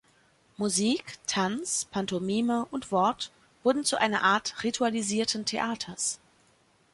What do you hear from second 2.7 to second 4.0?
und Wort wurden zu